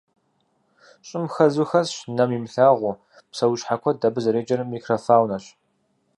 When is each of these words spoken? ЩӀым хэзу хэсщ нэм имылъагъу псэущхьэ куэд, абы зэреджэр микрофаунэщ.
ЩӀым 1.07 1.25
хэзу 1.33 1.65
хэсщ 1.69 1.95
нэм 2.15 2.29
имылъагъу 2.37 2.99
псэущхьэ 3.31 3.75
куэд, 3.81 4.01
абы 4.07 4.19
зэреджэр 4.23 4.61
микрофаунэщ. 4.71 5.45